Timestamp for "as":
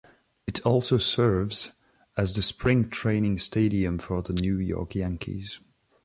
2.17-2.33